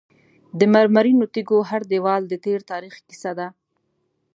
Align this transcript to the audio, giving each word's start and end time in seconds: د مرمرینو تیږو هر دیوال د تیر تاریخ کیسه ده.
د 0.59 0.61
مرمرینو 0.73 1.25
تیږو 1.33 1.59
هر 1.69 1.81
دیوال 1.91 2.21
د 2.27 2.33
تیر 2.43 2.59
تاریخ 2.71 2.95
کیسه 3.07 3.31
ده. 3.39 3.47